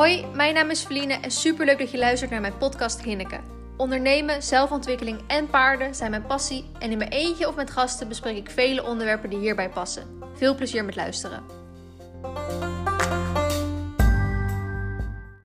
Hoi, 0.00 0.26
mijn 0.34 0.54
naam 0.54 0.70
is 0.70 0.84
Feline 0.84 1.14
en 1.14 1.30
superleuk 1.30 1.78
dat 1.78 1.90
je 1.90 1.98
luistert 1.98 2.30
naar 2.30 2.40
mijn 2.40 2.56
podcast 2.58 3.02
Hinneke. 3.02 3.40
Ondernemen, 3.76 4.42
zelfontwikkeling 4.42 5.20
en 5.26 5.46
paarden 5.46 5.94
zijn 5.94 6.10
mijn 6.10 6.26
passie 6.26 6.64
en 6.78 6.90
in 6.90 6.98
mijn 6.98 7.10
eentje 7.10 7.48
of 7.48 7.54
met 7.54 7.70
gasten 7.70 8.08
bespreek 8.08 8.36
ik 8.36 8.50
vele 8.50 8.84
onderwerpen 8.84 9.30
die 9.30 9.38
hierbij 9.38 9.70
passen. 9.70 10.22
Veel 10.34 10.54
plezier 10.54 10.84
met 10.84 10.96
luisteren. 10.96 11.44